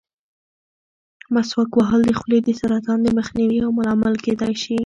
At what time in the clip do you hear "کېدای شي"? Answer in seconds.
4.25-4.75